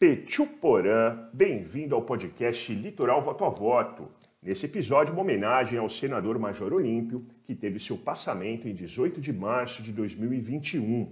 Pechuporã, 0.00 1.28
bem-vindo 1.32 1.92
ao 1.92 2.02
podcast 2.02 2.72
Litoral 2.72 3.20
Voto 3.20 3.44
a 3.44 3.48
Voto. 3.48 4.08
Nesse 4.40 4.66
episódio, 4.66 5.12
uma 5.12 5.22
homenagem 5.22 5.76
ao 5.76 5.88
senador 5.88 6.38
Major 6.38 6.72
Olímpio, 6.72 7.26
que 7.44 7.52
teve 7.52 7.80
seu 7.80 7.98
passamento 7.98 8.68
em 8.68 8.72
18 8.72 9.20
de 9.20 9.32
março 9.32 9.82
de 9.82 9.90
2021. 9.90 11.10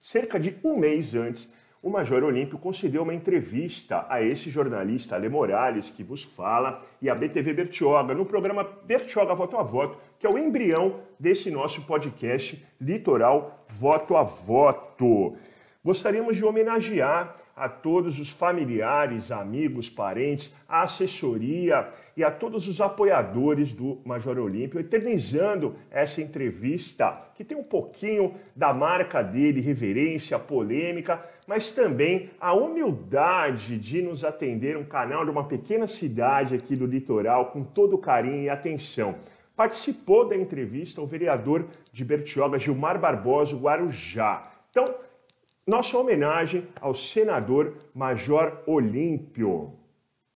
Cerca 0.00 0.40
de 0.40 0.52
um 0.64 0.76
mês 0.76 1.14
antes, 1.14 1.54
o 1.80 1.88
Major 1.88 2.24
Olímpio 2.24 2.58
concedeu 2.58 3.04
uma 3.04 3.14
entrevista 3.14 4.04
a 4.08 4.20
esse 4.20 4.50
jornalista 4.50 5.14
Ale 5.14 5.28
Morales 5.28 5.88
que 5.88 6.02
vos 6.02 6.24
fala 6.24 6.84
e 7.00 7.08
a 7.08 7.14
BTV 7.14 7.52
Bertioga 7.52 8.16
no 8.16 8.26
programa 8.26 8.64
Bertioga 8.64 9.32
Voto 9.32 9.56
a 9.58 9.62
Voto, 9.62 9.96
que 10.18 10.26
é 10.26 10.28
o 10.28 10.36
embrião 10.36 10.98
desse 11.20 11.52
nosso 11.52 11.86
podcast 11.86 12.66
Litoral 12.80 13.64
Voto 13.68 14.16
a 14.16 14.24
Voto. 14.24 15.36
Gostaríamos 15.84 16.36
de 16.36 16.44
homenagear 16.44 17.36
a 17.54 17.68
todos 17.68 18.18
os 18.18 18.30
familiares, 18.30 19.30
amigos, 19.30 19.90
parentes, 19.90 20.56
a 20.66 20.82
assessoria 20.82 21.90
e 22.16 22.24
a 22.24 22.30
todos 22.30 22.66
os 22.66 22.80
apoiadores 22.80 23.72
do 23.72 24.00
Major 24.02 24.38
Olímpio, 24.38 24.80
eternizando 24.80 25.76
essa 25.90 26.22
entrevista 26.22 27.20
que 27.34 27.44
tem 27.44 27.56
um 27.56 27.62
pouquinho 27.62 28.34
da 28.56 28.72
marca 28.72 29.22
dele, 29.22 29.60
reverência, 29.60 30.38
polêmica, 30.38 31.22
mas 31.46 31.72
também 31.72 32.30
a 32.40 32.54
humildade 32.54 33.76
de 33.76 34.00
nos 34.00 34.24
atender 34.24 34.78
um 34.78 34.84
canal 34.84 35.22
de 35.22 35.30
uma 35.30 35.44
pequena 35.44 35.86
cidade 35.86 36.54
aqui 36.54 36.74
do 36.74 36.86
litoral 36.86 37.50
com 37.50 37.62
todo 37.62 37.98
carinho 37.98 38.44
e 38.44 38.48
atenção. 38.48 39.16
Participou 39.54 40.26
da 40.26 40.34
entrevista 40.34 41.02
o 41.02 41.06
vereador 41.06 41.66
de 41.92 42.04
Bertioga, 42.06 42.58
Gilmar 42.58 42.98
Barbosa 42.98 43.54
Guarujá. 43.54 44.50
Então, 44.70 44.92
nossa 45.66 45.96
homenagem 45.96 46.68
ao 46.80 46.94
senador 46.94 47.74
Major 47.94 48.60
Olímpio. 48.66 49.72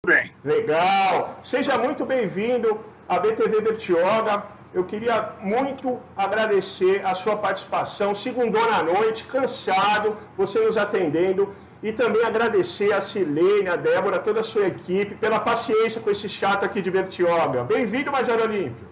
Bem. 0.06 0.30
Legal. 0.44 1.38
Seja 1.42 1.76
muito 1.76 2.06
bem-vindo 2.06 2.80
à 3.08 3.18
BTV 3.18 3.60
Bertioga. 3.60 4.44
Eu 4.72 4.84
queria 4.84 5.34
muito 5.40 5.98
agradecer 6.16 7.04
a 7.04 7.14
sua 7.14 7.36
participação. 7.36 8.14
Segundou 8.14 8.64
na 8.70 8.82
noite, 8.82 9.24
cansado, 9.24 10.16
você 10.36 10.60
nos 10.60 10.76
atendendo. 10.76 11.54
E 11.82 11.92
também 11.92 12.24
agradecer 12.24 12.92
a 12.92 13.00
Silene, 13.00 13.68
a 13.68 13.76
Débora, 13.76 14.18
toda 14.18 14.40
a 14.40 14.42
sua 14.42 14.66
equipe, 14.66 15.14
pela 15.14 15.38
paciência 15.38 16.00
com 16.00 16.10
esse 16.10 16.28
chato 16.28 16.64
aqui 16.64 16.82
de 16.82 16.90
Bertioga. 16.90 17.62
Bem-vindo, 17.62 18.10
Major 18.10 18.40
Olímpio. 18.40 18.88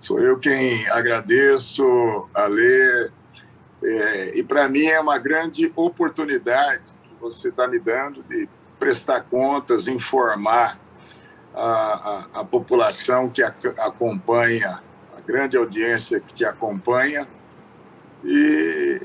Sou 0.00 0.20
eu 0.20 0.38
quem 0.38 0.86
agradeço, 0.90 2.28
Alê, 2.34 3.10
é, 3.84 4.38
e 4.38 4.42
para 4.42 4.66
mim 4.66 4.86
é 4.86 4.98
uma 4.98 5.18
grande 5.18 5.70
oportunidade 5.76 6.92
que 7.02 7.14
você 7.20 7.50
está 7.50 7.68
me 7.68 7.78
dando 7.78 8.22
de 8.22 8.48
prestar 8.78 9.22
contas, 9.24 9.86
informar 9.86 10.78
a, 11.54 11.62
a, 11.62 12.40
a 12.40 12.44
população 12.44 13.28
que 13.28 13.42
a, 13.42 13.54
acompanha, 13.80 14.82
a 15.14 15.20
grande 15.20 15.56
audiência 15.56 16.18
que 16.18 16.32
te 16.32 16.44
acompanha. 16.46 17.28
E 18.24 19.02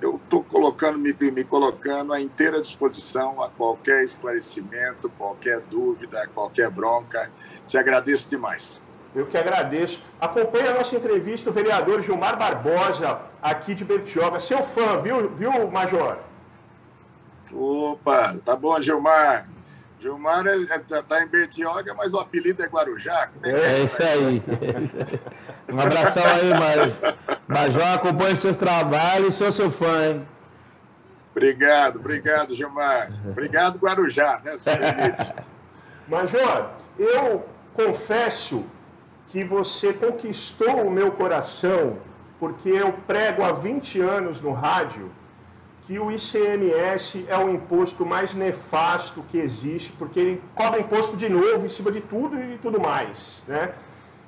eu 0.00 0.16
estou 0.16 0.42
colocando, 0.42 0.98
me, 0.98 1.12
me 1.30 1.44
colocando 1.44 2.14
à 2.14 2.20
inteira 2.20 2.62
disposição 2.62 3.42
a 3.42 3.50
qualquer 3.50 4.02
esclarecimento, 4.02 5.10
qualquer 5.10 5.60
dúvida, 5.60 6.26
qualquer 6.34 6.70
bronca. 6.70 7.30
Te 7.66 7.76
agradeço 7.76 8.30
demais. 8.30 8.80
Eu 9.14 9.26
que 9.26 9.36
agradeço. 9.36 10.02
Acompanhe 10.20 10.68
a 10.68 10.74
nossa 10.74 10.96
entrevista 10.96 11.50
o 11.50 11.52
vereador 11.52 12.00
Gilmar 12.02 12.38
Barbosa, 12.38 13.20
aqui 13.42 13.74
de 13.74 13.84
Bertioga. 13.84 14.38
Seu 14.38 14.62
fã, 14.62 15.00
viu, 15.00 15.30
viu 15.30 15.70
Major? 15.70 16.18
Opa, 17.52 18.36
tá 18.44 18.54
bom, 18.54 18.80
Gilmar. 18.80 19.48
Gilmar 20.00 20.46
está 20.46 20.98
é, 20.98 21.02
tá 21.02 21.22
em 21.22 21.26
Bertioga, 21.26 21.92
mas 21.94 22.14
o 22.14 22.18
apelido 22.18 22.62
é 22.62 22.68
Guarujá. 22.68 23.30
É, 23.42 23.50
é 23.50 23.78
isso 23.80 24.02
aí. 24.02 24.42
um 25.72 25.80
abração 25.80 26.22
aí, 26.24 26.50
Major. 26.50 27.16
Major, 27.48 27.94
acompanhe 27.94 28.36
seus 28.36 28.56
trabalhos, 28.56 29.34
sou 29.34 29.50
seu 29.50 29.70
fã, 29.70 30.08
hein? 30.08 30.28
Obrigado, 31.32 31.98
obrigado, 31.98 32.54
Gilmar. 32.54 33.10
Obrigado, 33.28 33.78
Guarujá, 33.78 34.40
né, 34.44 34.56
Major, 36.06 36.70
eu 36.98 37.46
confesso 37.74 38.64
que 39.28 39.44
você 39.44 39.92
conquistou 39.92 40.86
o 40.86 40.90
meu 40.90 41.12
coração, 41.12 41.98
porque 42.40 42.68
eu 42.68 42.92
prego 43.06 43.42
há 43.42 43.52
20 43.52 44.00
anos 44.00 44.40
no 44.40 44.52
rádio 44.52 45.10
que 45.82 45.98
o 45.98 46.10
ICMS 46.10 47.24
é 47.28 47.38
o 47.38 47.48
imposto 47.48 48.04
mais 48.04 48.34
nefasto 48.34 49.24
que 49.28 49.38
existe, 49.38 49.90
porque 49.92 50.20
ele 50.20 50.42
cobra 50.54 50.80
imposto 50.80 51.16
de 51.16 51.30
novo 51.30 51.64
em 51.64 51.68
cima 51.68 51.90
de 51.90 52.02
tudo 52.02 52.38
e 52.38 52.58
tudo 52.58 52.78
mais. 52.78 53.46
Né? 53.48 53.72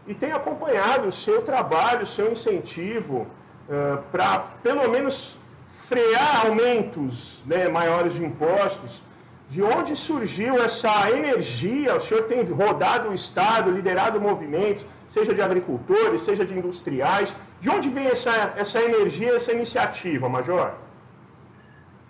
E 0.06 0.14
tenho 0.14 0.36
acompanhado 0.36 1.06
o 1.06 1.12
seu 1.12 1.42
trabalho, 1.42 2.02
o 2.02 2.06
seu 2.06 2.32
incentivo 2.32 3.26
uh, 3.68 4.02
para, 4.10 4.38
pelo 4.62 4.88
menos, 4.88 5.38
frear 5.66 6.46
aumentos 6.46 7.44
né, 7.46 7.68
maiores 7.68 8.14
de 8.14 8.24
impostos 8.24 9.02
de 9.50 9.60
onde 9.64 9.96
surgiu 9.96 10.62
essa 10.62 11.10
energia? 11.10 11.96
O 11.96 12.00
senhor 12.00 12.22
tem 12.22 12.40
rodado 12.44 13.08
o 13.08 13.12
Estado, 13.12 13.72
liderado 13.72 14.20
movimentos, 14.20 14.86
seja 15.08 15.34
de 15.34 15.42
agricultores, 15.42 16.20
seja 16.22 16.44
de 16.44 16.56
industriais. 16.56 17.34
De 17.58 17.68
onde 17.68 17.88
vem 17.88 18.06
essa, 18.06 18.30
essa 18.56 18.80
energia, 18.80 19.34
essa 19.34 19.52
iniciativa, 19.52 20.28
Major? 20.28 20.74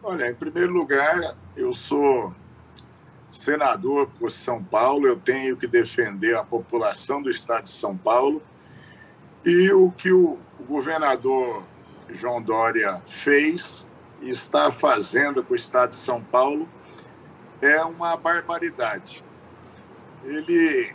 Olha, 0.02 0.28
em 0.28 0.34
primeiro 0.34 0.70
lugar, 0.70 1.34
eu 1.56 1.72
sou 1.72 2.34
senador 3.30 4.10
por 4.18 4.30
São 4.30 4.62
Paulo, 4.62 5.06
eu 5.06 5.16
tenho 5.16 5.56
que 5.56 5.66
defender 5.66 6.36
a 6.36 6.44
população 6.44 7.22
do 7.22 7.30
Estado 7.30 7.62
de 7.64 7.70
São 7.70 7.96
Paulo. 7.96 8.42
E 9.46 9.72
o 9.72 9.90
que 9.90 10.12
o 10.12 10.38
governador 10.68 11.62
João 12.10 12.42
Dória 12.42 13.00
fez 13.06 13.86
e 14.20 14.28
está 14.28 14.70
fazendo 14.70 15.42
com 15.42 15.54
o 15.54 15.56
Estado 15.56 15.90
de 15.90 15.96
São 15.96 16.22
Paulo 16.22 16.68
é 17.60 17.82
uma 17.82 18.16
barbaridade. 18.16 19.24
Ele 20.24 20.94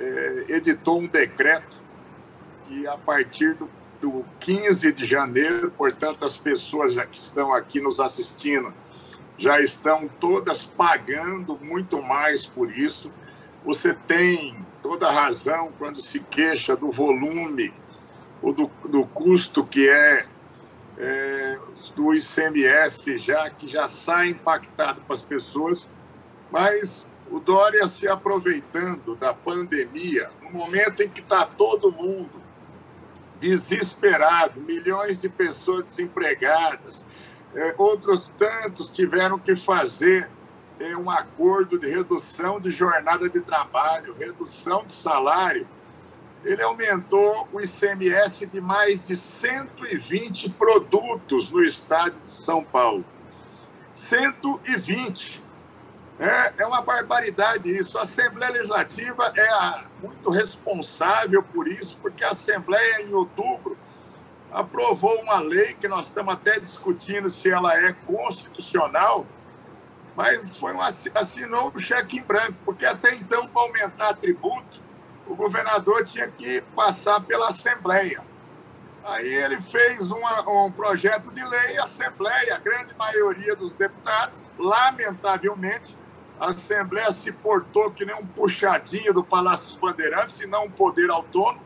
é, 0.00 0.44
editou 0.48 1.00
um 1.00 1.06
decreto 1.06 1.80
que, 2.66 2.86
a 2.86 2.96
partir 2.96 3.54
do, 3.54 3.68
do 4.00 4.24
15 4.40 4.92
de 4.92 5.04
janeiro, 5.04 5.70
portanto, 5.70 6.24
as 6.24 6.38
pessoas 6.38 6.94
que 7.06 7.18
estão 7.18 7.52
aqui 7.52 7.80
nos 7.80 8.00
assistindo 8.00 8.72
já 9.38 9.60
estão 9.60 10.08
todas 10.20 10.64
pagando 10.64 11.58
muito 11.60 12.00
mais 12.00 12.46
por 12.46 12.70
isso. 12.70 13.12
Você 13.64 13.94
tem 13.94 14.56
toda 14.82 15.10
razão 15.10 15.72
quando 15.78 16.00
se 16.00 16.20
queixa 16.20 16.76
do 16.76 16.90
volume 16.90 17.72
ou 18.42 18.52
do, 18.52 18.70
do 18.88 19.04
custo 19.06 19.64
que 19.64 19.88
é 19.88 20.26
é, 20.98 21.58
do 21.94 22.14
ICMS, 22.14 23.18
já 23.18 23.48
que 23.50 23.66
já 23.66 23.88
sai 23.88 24.28
impactado 24.28 25.00
para 25.02 25.14
as 25.14 25.24
pessoas, 25.24 25.88
mas 26.50 27.06
o 27.30 27.40
Dória 27.40 27.86
se 27.88 28.08
aproveitando 28.08 29.16
da 29.16 29.32
pandemia, 29.32 30.30
no 30.42 30.50
momento 30.50 31.02
em 31.02 31.08
que 31.08 31.20
está 31.20 31.46
todo 31.46 31.90
mundo 31.90 32.42
desesperado, 33.40 34.60
milhões 34.60 35.20
de 35.20 35.28
pessoas 35.28 35.84
desempregadas, 35.84 37.04
é, 37.54 37.74
outros 37.76 38.30
tantos 38.38 38.88
tiveram 38.88 39.38
que 39.38 39.56
fazer 39.56 40.28
é, 40.78 40.96
um 40.96 41.10
acordo 41.10 41.78
de 41.78 41.88
redução 41.88 42.60
de 42.60 42.70
jornada 42.70 43.28
de 43.28 43.40
trabalho, 43.40 44.14
redução 44.14 44.84
de 44.86 44.94
salário 44.94 45.66
ele 46.44 46.62
aumentou 46.62 47.48
o 47.52 47.60
ICMS 47.60 48.46
de 48.46 48.60
mais 48.60 49.06
de 49.06 49.16
120 49.16 50.50
produtos 50.50 51.50
no 51.50 51.62
estado 51.62 52.18
de 52.20 52.30
São 52.30 52.64
Paulo. 52.64 53.04
120. 53.94 55.42
É, 56.18 56.62
é 56.62 56.66
uma 56.66 56.82
barbaridade 56.82 57.70
isso. 57.70 57.98
A 57.98 58.02
Assembleia 58.02 58.52
Legislativa 58.52 59.32
é 59.36 59.48
a, 59.50 59.84
muito 60.00 60.30
responsável 60.30 61.42
por 61.42 61.68
isso, 61.68 61.96
porque 62.02 62.24
a 62.24 62.30
Assembleia, 62.30 63.02
em 63.02 63.14
outubro, 63.14 63.76
aprovou 64.50 65.20
uma 65.22 65.38
lei 65.38 65.74
que 65.74 65.88
nós 65.88 66.08
estamos 66.08 66.34
até 66.34 66.60
discutindo 66.60 67.30
se 67.30 67.50
ela 67.50 67.74
é 67.74 67.92
constitucional, 68.06 69.26
mas 70.14 70.54
foi 70.54 70.74
um, 70.74 70.80
assinou 70.82 71.72
o 71.74 71.80
cheque 71.80 72.18
em 72.18 72.22
branco, 72.22 72.54
porque 72.64 72.84
até 72.84 73.14
então, 73.14 73.48
para 73.48 73.62
aumentar 73.62 74.14
tributo, 74.14 74.81
o 75.26 75.34
governador 75.34 76.04
tinha 76.04 76.28
que 76.28 76.60
passar 76.74 77.20
pela 77.20 77.48
Assembleia. 77.48 78.22
Aí 79.04 79.26
ele 79.26 79.60
fez 79.60 80.10
uma, 80.10 80.66
um 80.66 80.70
projeto 80.70 81.32
de 81.32 81.44
lei, 81.44 81.76
a 81.76 81.84
Assembleia, 81.84 82.54
a 82.54 82.58
grande 82.58 82.94
maioria 82.94 83.56
dos 83.56 83.72
deputados, 83.72 84.52
lamentavelmente, 84.58 85.98
a 86.38 86.50
Assembleia 86.50 87.10
se 87.10 87.32
portou 87.32 87.90
que 87.90 88.04
nem 88.04 88.14
um 88.14 88.26
puxadinho 88.26 89.12
do 89.12 89.24
Palácio 89.24 89.72
dos 89.72 89.76
Bandeirantes, 89.76 90.40
e 90.40 90.46
não 90.46 90.66
um 90.66 90.70
poder 90.70 91.10
autônomo, 91.10 91.62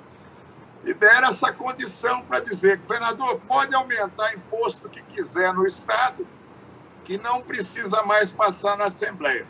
e 0.84 0.94
deram 0.94 1.28
essa 1.28 1.52
condição 1.52 2.22
para 2.22 2.40
dizer, 2.40 2.78
governador, 2.78 3.40
pode 3.48 3.74
aumentar 3.74 4.34
imposto 4.34 4.88
que 4.88 5.02
quiser 5.02 5.52
no 5.52 5.66
Estado, 5.66 6.26
que 7.04 7.18
não 7.18 7.42
precisa 7.42 8.02
mais 8.02 8.30
passar 8.30 8.76
na 8.78 8.84
Assembleia. 8.84 9.46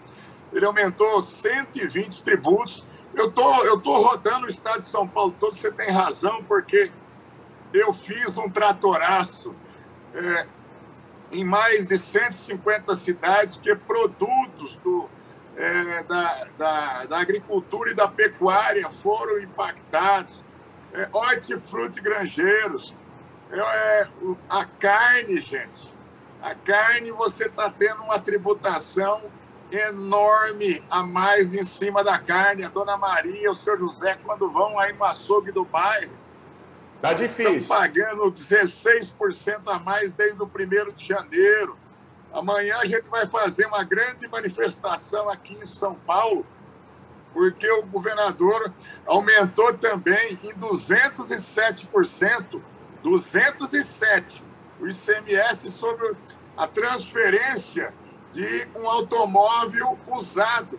Ele 0.52 0.64
aumentou 0.64 1.20
120 1.20 2.22
tributos. 2.22 2.82
Eu 3.16 3.30
tô, 3.30 3.64
eu 3.64 3.80
tô 3.80 3.96
rodando 3.96 4.44
o 4.44 4.48
estado 4.48 4.80
de 4.80 4.84
São 4.84 5.08
Paulo 5.08 5.34
todo, 5.40 5.54
você 5.54 5.72
tem 5.72 5.90
razão, 5.90 6.44
porque 6.44 6.92
eu 7.72 7.90
fiz 7.90 8.36
um 8.36 8.50
tratoraço 8.50 9.56
é, 10.14 10.46
em 11.32 11.42
mais 11.42 11.88
de 11.88 11.98
150 11.98 12.94
cidades, 12.94 13.56
porque 13.56 13.74
produtos 13.74 14.74
do, 14.84 15.08
é, 15.56 16.02
da, 16.02 16.46
da, 16.58 17.04
da, 17.06 17.18
agricultura 17.18 17.90
e 17.90 17.94
da 17.94 18.06
pecuária 18.06 18.90
foram 18.90 19.40
impactados, 19.40 20.44
é, 20.92 21.08
hortifruti 21.10 22.02
granjeiros, 22.02 22.94
é, 23.50 23.58
é 24.02 24.08
a 24.50 24.66
carne, 24.66 25.40
gente. 25.40 25.96
A 26.42 26.54
carne, 26.54 27.10
você 27.12 27.46
está 27.46 27.70
tendo 27.70 28.02
uma 28.02 28.18
tributação 28.18 29.22
enorme 29.70 30.82
a 30.90 31.02
mais 31.02 31.54
em 31.54 31.64
cima 31.64 32.04
da 32.04 32.18
carne. 32.18 32.64
A 32.64 32.68
dona 32.68 32.96
Maria, 32.96 33.50
o 33.50 33.56
seu 33.56 33.78
José, 33.78 34.18
quando 34.24 34.50
vão 34.50 34.78
aí 34.78 34.92
no 34.92 35.04
açougue 35.04 35.52
do 35.52 35.64
bairro, 35.64 36.12
Tá 37.00 37.12
difícil. 37.12 37.58
Estão 37.58 37.76
pagando 37.76 38.32
16% 38.32 39.60
a 39.66 39.78
mais 39.78 40.14
desde 40.14 40.42
o 40.42 40.46
primeiro 40.46 40.90
de 40.92 41.06
janeiro. 41.06 41.78
Amanhã 42.32 42.78
a 42.78 42.84
gente 42.84 43.08
vai 43.08 43.26
fazer 43.26 43.66
uma 43.66 43.84
grande 43.84 44.26
manifestação 44.28 45.30
aqui 45.30 45.54
em 45.54 45.66
São 45.66 45.94
Paulo, 45.94 46.44
porque 47.32 47.70
o 47.70 47.82
governador 47.82 48.72
aumentou 49.06 49.72
também 49.74 50.36
em 50.42 50.52
207%, 50.54 52.60
207, 53.02 54.42
o 54.80 54.88
ICMS 54.88 55.70
sobre 55.70 56.16
a 56.56 56.66
transferência 56.66 57.92
de 58.36 58.68
um 58.76 58.88
automóvel 58.88 59.98
usado. 60.08 60.78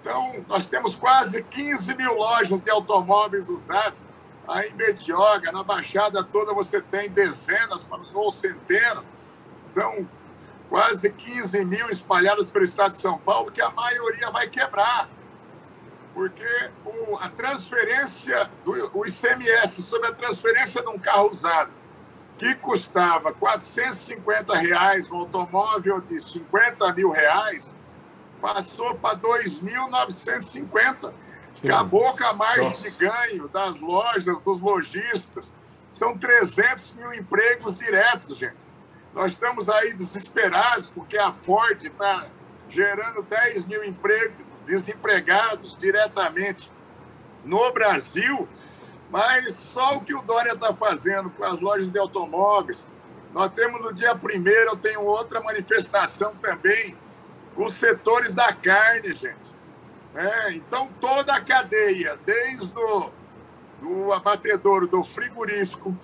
Então, 0.00 0.44
nós 0.48 0.66
temos 0.66 0.96
quase 0.96 1.42
15 1.42 1.94
mil 1.94 2.14
lojas 2.14 2.60
de 2.60 2.70
automóveis 2.70 3.48
usados 3.48 4.06
Aí 4.48 4.68
em 4.68 4.76
Betioga, 4.76 5.50
na 5.50 5.62
Baixada 5.62 6.22
toda, 6.22 6.54
você 6.54 6.80
tem 6.80 7.10
dezenas 7.10 7.86
ou 8.14 8.30
centenas. 8.30 9.10
São 9.60 10.08
quase 10.68 11.10
15 11.10 11.64
mil 11.64 11.88
espalhados 11.88 12.50
pelo 12.50 12.64
estado 12.64 12.90
de 12.90 12.98
São 12.98 13.18
Paulo, 13.18 13.50
que 13.50 13.60
a 13.60 13.70
maioria 13.70 14.30
vai 14.30 14.48
quebrar. 14.48 15.08
Porque 16.14 16.70
o, 16.84 17.16
a 17.16 17.28
transferência 17.28 18.48
do 18.64 18.90
o 18.96 19.04
ICMS 19.04 19.82
sobre 19.82 20.08
a 20.08 20.14
transferência 20.14 20.80
de 20.80 20.88
um 20.88 20.98
carro 20.98 21.28
usado, 21.28 21.70
que 22.38 22.54
custava 22.56 23.32
450 23.32 24.56
reais 24.56 25.10
um 25.10 25.16
automóvel 25.20 26.00
de 26.00 26.20
50 26.20 26.92
mil 26.92 27.10
reais, 27.10 27.76
passou 28.40 28.94
para 28.96 29.18
2.950 29.18 31.12
Acabou 31.64 32.16
com 32.16 32.24
a 32.24 32.32
margem 32.32 32.68
Nossa. 32.68 32.90
de 32.90 32.96
ganho 32.96 33.48
das 33.48 33.80
lojas, 33.80 34.42
dos 34.42 34.60
lojistas. 34.60 35.52
São 35.90 36.16
300 36.16 36.94
mil 36.94 37.12
empregos 37.12 37.78
diretos, 37.78 38.36
gente. 38.36 38.66
Nós 39.14 39.32
estamos 39.32 39.68
aí 39.68 39.94
desesperados 39.94 40.88
porque 40.88 41.16
a 41.16 41.32
Ford 41.32 41.82
está 41.82 42.26
gerando 42.68 43.22
10 43.22 43.66
mil 43.66 43.82
empregos, 43.84 44.44
desempregados 44.66 45.78
diretamente 45.78 46.70
no 47.44 47.72
Brasil, 47.72 48.48
mas 49.10 49.54
só 49.54 49.96
o 49.96 50.00
que 50.04 50.14
o 50.14 50.22
Dória 50.22 50.52
está 50.52 50.74
fazendo 50.74 51.30
com 51.30 51.44
as 51.44 51.60
lojas 51.60 51.90
de 51.90 51.98
automóveis. 51.98 52.86
Nós 53.32 53.50
temos 53.52 53.80
no 53.80 53.92
dia 53.92 54.14
primeiro, 54.16 54.70
eu 54.70 54.76
tenho 54.76 55.02
outra 55.02 55.40
manifestação 55.40 56.34
também, 56.36 56.96
os 57.56 57.74
setores 57.74 58.34
da 58.34 58.52
carne, 58.52 59.14
gente. 59.14 59.54
É, 60.14 60.52
então, 60.52 60.88
toda 61.00 61.34
a 61.34 61.40
cadeia, 61.40 62.18
desde 62.24 62.72
o 62.78 63.10
do 63.80 64.12
abatedouro, 64.12 64.86
do 64.86 65.04
frigorífico, 65.04 65.96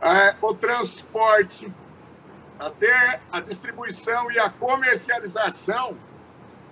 é, 0.00 0.34
o 0.40 0.54
transporte, 0.54 1.72
até 2.58 3.20
a 3.30 3.40
distribuição 3.40 4.30
e 4.30 4.38
a 4.38 4.50
comercialização 4.50 5.96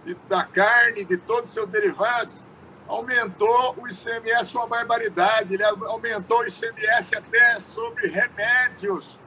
de, 0.04 0.14
da 0.28 0.44
carne, 0.44 1.04
de 1.04 1.16
todos 1.16 1.48
os 1.48 1.54
seus 1.54 1.68
derivados, 1.68 2.44
aumentou 2.88 3.76
o 3.78 3.88
ICMS 3.88 4.56
uma 4.56 4.66
barbaridade. 4.66 5.54
Ele 5.54 5.64
aumentou 5.64 6.40
o 6.40 6.46
ICMS 6.46 7.16
até 7.16 7.60
sobre 7.60 8.08
remédios. 8.08 9.18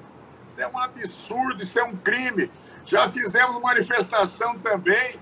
Isso 0.45 0.61
é 0.61 0.67
um 0.67 0.79
absurdo, 0.79 1.61
isso 1.61 1.79
é 1.79 1.83
um 1.83 1.95
crime. 1.95 2.51
Já 2.85 3.11
fizemos 3.11 3.61
manifestação 3.61 4.57
também 4.59 5.19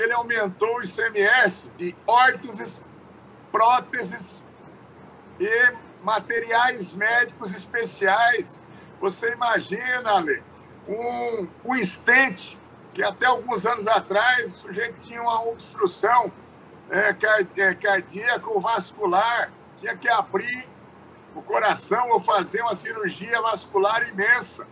ele 0.00 0.12
aumentou 0.12 0.76
o 0.76 0.82
ICMS 0.82 1.70
de 1.76 1.94
órteses, 2.06 2.80
próteses 3.50 4.38
e 5.40 5.72
materiais 6.02 6.92
médicos 6.92 7.52
especiais. 7.52 8.60
Você 9.00 9.32
imagina, 9.32 10.10
Ale, 10.10 10.42
um, 10.88 11.48
um 11.64 11.76
estente 11.76 12.58
que 12.94 13.02
até 13.02 13.26
alguns 13.26 13.66
anos 13.66 13.86
atrás 13.86 14.52
o 14.52 14.56
sujeito 14.56 15.04
tinha 15.04 15.20
uma 15.20 15.48
obstrução 15.48 16.32
é, 16.90 17.62
é 17.62 17.74
cardíaco 17.74 18.60
vascular, 18.60 19.52
tinha 19.76 19.96
que 19.96 20.08
abrir 20.08 20.68
o 21.34 21.42
coração 21.42 22.10
ou 22.10 22.20
fazer 22.20 22.62
uma 22.62 22.74
cirurgia 22.74 23.40
vascular 23.42 24.08
imensa. 24.08 24.66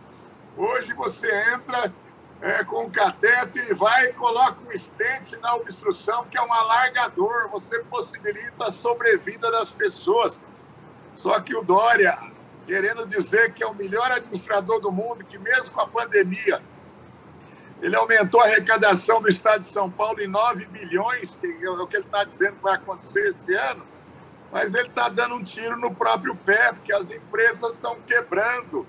Hoje 0.57 0.93
você 0.93 1.31
entra 1.53 1.93
é, 2.41 2.63
com 2.63 2.85
o 2.85 2.91
catéter 2.91 3.69
e 3.69 3.73
vai 3.73 4.07
e 4.07 4.13
coloca 4.13 4.61
um 4.67 4.71
estente 4.71 5.37
na 5.37 5.55
obstrução, 5.55 6.25
que 6.25 6.37
é 6.37 6.41
um 6.41 6.51
alargador. 6.51 7.49
Você 7.49 7.79
possibilita 7.83 8.65
a 8.65 8.71
sobrevida 8.71 9.51
das 9.51 9.71
pessoas. 9.71 10.39
Só 11.15 11.39
que 11.39 11.55
o 11.55 11.63
Dória, 11.63 12.17
querendo 12.65 13.05
dizer 13.05 13.53
que 13.53 13.63
é 13.63 13.67
o 13.67 13.73
melhor 13.73 14.11
administrador 14.11 14.79
do 14.79 14.91
mundo, 14.91 15.23
que 15.25 15.37
mesmo 15.37 15.73
com 15.73 15.81
a 15.81 15.87
pandemia, 15.87 16.61
ele 17.81 17.95
aumentou 17.95 18.41
a 18.41 18.45
arrecadação 18.45 19.21
do 19.21 19.29
Estado 19.29 19.59
de 19.59 19.67
São 19.67 19.89
Paulo 19.89 20.19
em 20.19 20.27
9 20.27 20.65
bilhões, 20.67 21.35
que 21.35 21.47
é 21.47 21.69
o 21.69 21.87
que 21.87 21.97
ele 21.97 22.05
está 22.05 22.23
dizendo 22.23 22.55
que 22.55 22.63
vai 22.63 22.75
acontecer 22.75 23.27
esse 23.27 23.53
ano, 23.53 23.85
mas 24.51 24.73
ele 24.73 24.87
está 24.87 25.09
dando 25.09 25.35
um 25.35 25.43
tiro 25.43 25.77
no 25.79 25.93
próprio 25.93 26.35
pé, 26.35 26.73
porque 26.73 26.93
as 26.93 27.11
empresas 27.11 27.73
estão 27.73 27.99
quebrando 28.01 28.87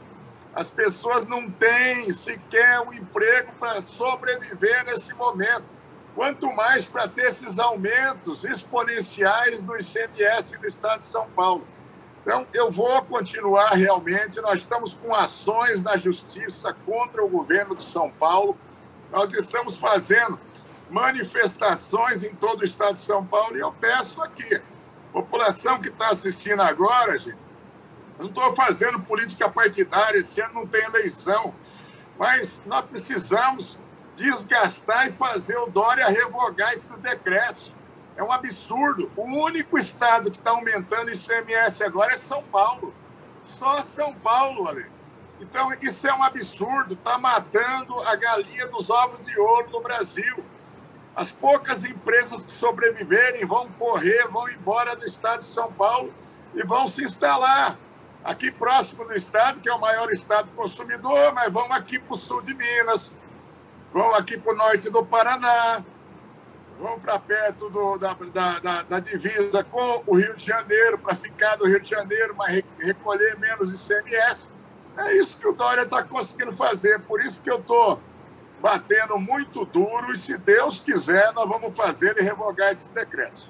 as 0.58 0.70
pessoas 0.70 1.28
não 1.28 1.48
têm 1.48 2.10
sequer 2.12 2.80
um 2.80 2.92
emprego 2.92 3.52
para 3.60 3.80
sobreviver 3.80 4.84
nesse 4.86 5.14
momento. 5.14 5.62
Quanto 6.16 6.52
mais 6.52 6.88
para 6.88 7.06
ter 7.06 7.26
esses 7.26 7.60
aumentos 7.60 8.42
exponenciais 8.42 9.64
no 9.66 9.76
ICMS 9.76 10.58
do 10.58 10.66
Estado 10.66 10.98
de 10.98 11.04
São 11.04 11.28
Paulo. 11.30 11.64
Então, 12.22 12.44
eu 12.52 12.72
vou 12.72 13.02
continuar 13.02 13.70
realmente. 13.74 14.40
Nós 14.40 14.58
estamos 14.58 14.94
com 14.94 15.14
ações 15.14 15.84
na 15.84 15.96
justiça 15.96 16.76
contra 16.84 17.24
o 17.24 17.28
governo 17.28 17.76
de 17.76 17.84
São 17.84 18.10
Paulo. 18.10 18.58
Nós 19.10 19.32
estamos 19.32 19.76
fazendo 19.76 20.38
manifestações 20.90 22.22
em 22.22 22.34
todo 22.34 22.62
o 22.62 22.64
estado 22.64 22.94
de 22.94 23.00
São 23.00 23.24
Paulo. 23.24 23.56
E 23.56 23.60
eu 23.60 23.72
peço 23.72 24.22
aqui, 24.22 24.60
população 25.12 25.80
que 25.80 25.88
está 25.88 26.10
assistindo 26.10 26.60
agora, 26.60 27.16
gente, 27.16 27.48
não 28.18 28.26
estou 28.26 28.54
fazendo 28.54 29.00
política 29.00 29.48
partidária, 29.48 30.18
esse 30.18 30.40
ano 30.40 30.54
não 30.54 30.66
tem 30.66 30.82
eleição. 30.84 31.54
Mas 32.18 32.60
nós 32.66 32.84
precisamos 32.86 33.78
desgastar 34.16 35.06
e 35.08 35.12
fazer 35.12 35.56
o 35.56 35.66
Dória 35.66 36.08
revogar 36.08 36.72
esses 36.72 36.96
decretos. 36.96 37.72
É 38.16 38.22
um 38.22 38.32
absurdo. 38.32 39.10
O 39.16 39.22
único 39.22 39.78
estado 39.78 40.30
que 40.30 40.38
está 40.38 40.50
aumentando 40.50 41.06
o 41.06 41.12
ICMS 41.12 41.84
agora 41.84 42.12
é 42.12 42.18
São 42.18 42.42
Paulo. 42.42 42.92
Só 43.42 43.80
São 43.82 44.12
Paulo, 44.14 44.66
Ale. 44.66 44.97
Então, 45.40 45.72
isso 45.80 46.06
é 46.06 46.14
um 46.14 46.22
absurdo. 46.22 46.94
Está 46.94 47.18
matando 47.18 48.00
a 48.00 48.16
galinha 48.16 48.66
dos 48.66 48.90
ovos 48.90 49.24
de 49.24 49.38
ouro 49.38 49.70
no 49.70 49.80
Brasil. 49.80 50.44
As 51.14 51.32
poucas 51.32 51.84
empresas 51.84 52.44
que 52.44 52.52
sobreviverem 52.52 53.44
vão 53.44 53.68
correr, 53.72 54.28
vão 54.28 54.48
embora 54.48 54.94
do 54.94 55.04
estado 55.04 55.40
de 55.40 55.46
São 55.46 55.72
Paulo 55.72 56.12
e 56.54 56.62
vão 56.62 56.86
se 56.88 57.04
instalar 57.04 57.76
aqui 58.24 58.50
próximo 58.50 59.04
do 59.04 59.14
estado, 59.14 59.60
que 59.60 59.68
é 59.68 59.74
o 59.74 59.80
maior 59.80 60.10
estado 60.10 60.50
consumidor, 60.52 61.32
mas 61.32 61.52
vamos 61.52 61.72
aqui 61.72 61.98
para 61.98 62.12
o 62.12 62.16
sul 62.16 62.42
de 62.42 62.54
Minas, 62.54 63.20
vamos 63.92 64.16
aqui 64.18 64.36
para 64.36 64.52
o 64.52 64.56
norte 64.56 64.90
do 64.90 65.04
Paraná, 65.04 65.82
vamos 66.78 67.00
para 67.00 67.18
perto 67.18 67.70
do, 67.70 67.96
da, 67.96 68.14
da, 68.14 68.58
da, 68.58 68.82
da, 68.82 69.00
divisa 69.00 69.64
com 69.64 70.02
o 70.06 70.16
Rio 70.16 70.36
de 70.36 70.44
Janeiro, 70.44 70.98
para 70.98 71.14
ficar 71.14 71.56
do 71.56 71.66
Rio 71.66 71.80
de 71.80 71.90
Janeiro, 71.90 72.34
mas 72.36 72.62
recolher 72.78 73.38
menos 73.38 73.72
ICMS. 73.72 74.48
É 74.98 75.16
isso 75.16 75.38
que 75.38 75.48
o 75.48 75.52
Dória 75.52 75.82
está 75.82 76.02
conseguindo 76.02 76.56
fazer, 76.56 77.00
por 77.00 77.24
isso 77.24 77.42
que 77.42 77.50
eu 77.50 77.58
estou 77.58 78.00
batendo 78.60 79.18
muito 79.18 79.64
duro 79.64 80.12
e, 80.12 80.16
se 80.16 80.36
Deus 80.36 80.80
quiser, 80.80 81.32
nós 81.32 81.48
vamos 81.48 81.76
fazer 81.76 82.16
e 82.18 82.22
revogar 82.22 82.70
esses 82.70 82.88
decretos 82.88 83.48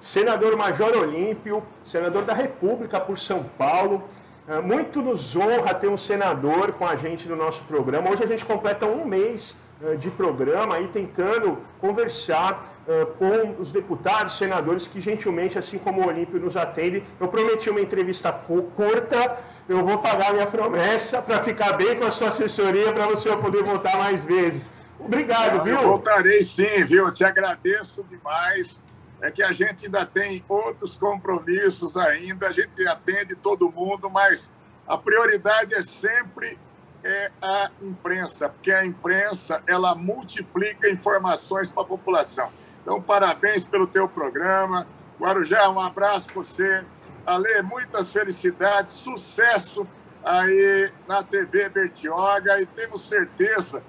senador 0.00 0.56
Major 0.56 0.96
Olímpio, 0.96 1.62
senador 1.82 2.24
da 2.24 2.32
República 2.32 3.00
por 3.00 3.18
São 3.18 3.42
Paulo. 3.42 4.04
É, 4.48 4.62
muito 4.62 5.02
nos 5.02 5.36
honra 5.36 5.74
ter 5.74 5.88
um 5.88 5.96
senador 5.98 6.72
com 6.72 6.86
a 6.86 6.96
gente 6.96 7.28
no 7.28 7.36
nosso 7.36 7.62
programa. 7.64 8.10
Hoje 8.10 8.24
a 8.24 8.26
gente 8.26 8.46
completa 8.46 8.86
um 8.86 9.04
mês 9.04 9.58
é, 9.84 9.94
de 9.94 10.10
programa 10.10 10.76
aí 10.76 10.88
tentando 10.88 11.58
conversar 11.78 12.80
é, 12.88 13.04
com 13.18 13.60
os 13.60 13.70
deputados, 13.70 14.38
senadores 14.38 14.86
que 14.86 15.02
gentilmente, 15.02 15.58
assim 15.58 15.76
como 15.76 16.00
o 16.00 16.08
Olímpio 16.08 16.40
nos 16.40 16.56
atende. 16.56 17.04
Eu 17.20 17.28
prometi 17.28 17.68
uma 17.68 17.82
entrevista 17.82 18.32
curta, 18.32 19.36
eu 19.68 19.84
vou 19.84 19.98
pagar 19.98 20.32
minha 20.32 20.46
promessa 20.46 21.20
para 21.20 21.40
ficar 21.40 21.74
bem 21.74 21.98
com 21.98 22.06
a 22.06 22.10
sua 22.10 22.28
assessoria 22.28 22.90
para 22.90 23.06
você 23.06 23.28
poder 23.36 23.62
voltar 23.62 23.98
mais 23.98 24.24
vezes. 24.24 24.70
Obrigado, 24.98 25.62
viu? 25.62 25.76
Eu 25.76 25.88
voltarei 25.88 26.42
sim, 26.42 26.86
viu? 26.86 27.04
Eu 27.04 27.12
te 27.12 27.22
agradeço 27.22 28.02
demais 28.04 28.82
é 29.20 29.30
que 29.30 29.42
a 29.42 29.52
gente 29.52 29.86
ainda 29.86 30.06
tem 30.06 30.44
outros 30.48 30.96
compromissos 30.96 31.96
ainda, 31.96 32.48
a 32.48 32.52
gente 32.52 32.86
atende 32.86 33.34
todo 33.34 33.70
mundo, 33.70 34.08
mas 34.08 34.50
a 34.86 34.96
prioridade 34.96 35.74
é 35.74 35.82
sempre 35.82 36.58
é 37.04 37.30
a 37.40 37.70
imprensa, 37.80 38.48
porque 38.48 38.72
a 38.72 38.84
imprensa 38.84 39.62
ela 39.66 39.94
multiplica 39.94 40.90
informações 40.90 41.70
para 41.70 41.82
a 41.82 41.86
população. 41.86 42.50
Então, 42.82 43.00
parabéns 43.00 43.66
pelo 43.66 43.86
teu 43.86 44.08
programa. 44.08 44.86
Guarujá, 45.20 45.68
um 45.68 45.80
abraço 45.80 46.32
para 46.32 46.42
você. 46.42 46.84
Ale, 47.26 47.62
muitas 47.62 48.10
felicidades, 48.10 48.94
sucesso 48.94 49.86
aí 50.24 50.90
na 51.06 51.22
TV 51.22 51.68
Bertioga 51.68 52.60
e 52.60 52.66
temos 52.66 53.02
certeza 53.02 53.82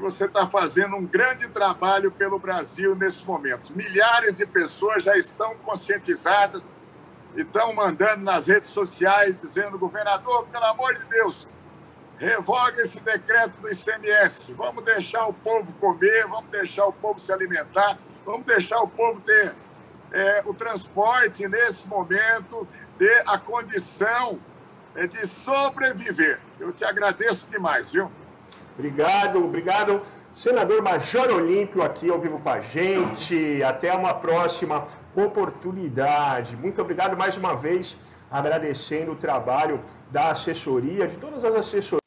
você 0.00 0.24
está 0.24 0.46
fazendo 0.46 0.96
um 0.96 1.04
grande 1.04 1.46
trabalho 1.48 2.10
pelo 2.10 2.38
Brasil 2.38 2.96
nesse 2.96 3.24
momento. 3.24 3.76
Milhares 3.76 4.38
de 4.38 4.46
pessoas 4.46 5.04
já 5.04 5.16
estão 5.16 5.54
conscientizadas 5.58 6.70
e 7.36 7.42
estão 7.42 7.74
mandando 7.74 8.24
nas 8.24 8.48
redes 8.48 8.70
sociais 8.70 9.40
dizendo, 9.40 9.78
governador, 9.78 10.46
pelo 10.46 10.64
amor 10.64 10.94
de 10.94 11.04
Deus, 11.04 11.46
revoga 12.18 12.82
esse 12.82 12.98
decreto 13.00 13.60
do 13.60 13.70
ICMS. 13.70 14.52
Vamos 14.54 14.84
deixar 14.84 15.26
o 15.26 15.32
povo 15.32 15.72
comer, 15.74 16.26
vamos 16.26 16.50
deixar 16.50 16.86
o 16.86 16.92
povo 16.92 17.20
se 17.20 17.32
alimentar, 17.32 17.98
vamos 18.24 18.44
deixar 18.46 18.80
o 18.80 18.88
povo 18.88 19.20
ter 19.20 19.54
é, 20.12 20.42
o 20.46 20.54
transporte 20.54 21.46
nesse 21.46 21.86
momento, 21.86 22.66
ter 22.98 23.22
a 23.26 23.38
condição 23.38 24.40
é, 24.94 25.06
de 25.06 25.26
sobreviver. 25.26 26.40
Eu 26.58 26.72
te 26.72 26.84
agradeço 26.84 27.46
demais, 27.48 27.92
viu? 27.92 28.10
Obrigado, 28.80 29.44
obrigado. 29.44 30.00
Senador 30.32 30.82
Major 30.82 31.30
Olímpio 31.30 31.82
aqui 31.82 32.08
ao 32.08 32.18
vivo 32.18 32.38
com 32.38 32.48
a 32.48 32.60
gente. 32.60 33.62
Até 33.62 33.92
uma 33.92 34.14
próxima 34.14 34.86
oportunidade. 35.14 36.56
Muito 36.56 36.80
obrigado 36.80 37.14
mais 37.14 37.36
uma 37.36 37.54
vez, 37.54 37.98
agradecendo 38.30 39.12
o 39.12 39.16
trabalho 39.16 39.82
da 40.10 40.30
assessoria, 40.30 41.06
de 41.06 41.18
todas 41.18 41.44
as 41.44 41.54
assessorias. 41.54 42.00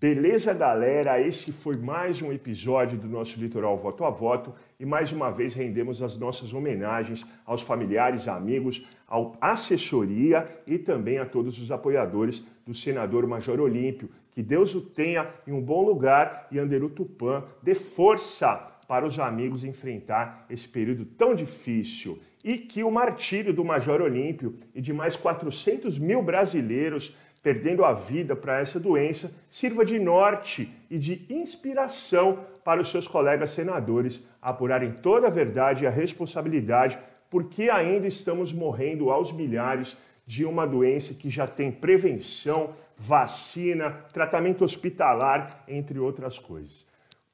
Beleza, 0.00 0.52
galera? 0.52 1.20
Esse 1.20 1.52
foi 1.52 1.76
mais 1.76 2.20
um 2.20 2.32
episódio 2.32 2.98
do 2.98 3.06
nosso 3.06 3.38
Litoral 3.38 3.78
Voto 3.78 4.04
a 4.04 4.10
Voto 4.10 4.52
e 4.80 4.84
mais 4.84 5.12
uma 5.12 5.30
vez 5.30 5.54
rendemos 5.54 6.02
as 6.02 6.18
nossas 6.18 6.52
homenagens 6.52 7.24
aos 7.46 7.62
familiares, 7.62 8.26
amigos, 8.26 8.88
à 9.08 9.52
assessoria 9.52 10.48
e 10.66 10.76
também 10.76 11.18
a 11.18 11.24
todos 11.24 11.56
os 11.62 11.70
apoiadores 11.70 12.44
do 12.66 12.74
senador 12.74 13.24
Major 13.28 13.60
Olímpio. 13.60 14.10
Que 14.32 14.42
Deus 14.42 14.74
o 14.74 14.80
tenha 14.80 15.28
em 15.46 15.52
um 15.52 15.60
bom 15.60 15.84
lugar 15.84 16.48
e 16.50 16.58
Anderu 16.58 16.88
Tupã 16.88 17.44
dê 17.62 17.74
força 17.74 18.56
para 18.88 19.06
os 19.06 19.18
amigos 19.18 19.64
enfrentar 19.64 20.46
esse 20.48 20.68
período 20.68 21.04
tão 21.04 21.34
difícil. 21.34 22.20
E 22.42 22.58
que 22.58 22.82
o 22.82 22.90
martírio 22.90 23.52
do 23.52 23.64
Major 23.64 24.00
Olímpio 24.00 24.58
e 24.74 24.80
de 24.80 24.92
mais 24.92 25.16
400 25.16 25.98
mil 25.98 26.22
brasileiros 26.22 27.16
perdendo 27.42 27.84
a 27.84 27.92
vida 27.92 28.36
para 28.36 28.60
essa 28.60 28.78
doença 28.78 29.36
sirva 29.50 29.84
de 29.84 29.98
norte 29.98 30.72
e 30.88 30.96
de 30.96 31.26
inspiração 31.28 32.38
para 32.64 32.80
os 32.80 32.90
seus 32.90 33.08
colegas 33.08 33.50
senadores 33.50 34.26
apurarem 34.40 34.92
toda 34.92 35.26
a 35.26 35.30
verdade 35.30 35.82
e 35.82 35.86
a 35.86 35.90
responsabilidade, 35.90 36.98
porque 37.28 37.68
ainda 37.68 38.06
estamos 38.06 38.52
morrendo 38.52 39.10
aos 39.10 39.32
milhares 39.32 39.98
de 40.26 40.44
uma 40.44 40.66
doença 40.66 41.14
que 41.14 41.28
já 41.28 41.46
tem 41.46 41.70
prevenção, 41.70 42.70
vacina, 42.96 43.90
tratamento 44.12 44.64
hospitalar, 44.64 45.64
entre 45.66 45.98
outras 45.98 46.38
coisas. 46.38 46.86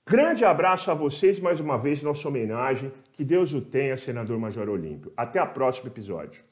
Grande 0.06 0.44
abraço 0.44 0.90
a 0.90 0.94
vocês 0.94 1.38
mais 1.38 1.60
uma 1.60 1.76
vez, 1.76 2.02
nossa 2.02 2.26
homenagem. 2.28 2.90
Que 3.12 3.22
Deus 3.22 3.52
o 3.52 3.60
tenha, 3.60 3.96
senador 3.96 4.38
Major 4.38 4.68
Olímpio. 4.68 5.12
Até 5.16 5.42
o 5.42 5.48
próximo 5.48 5.88
episódio. 5.88 6.47